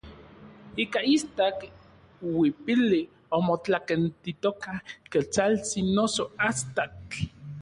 [0.83, 1.59] Ika istak
[2.29, 3.01] uipili
[3.37, 4.73] omotlakentitoka
[5.11, 7.25] Ketsaltsin noso Astatl.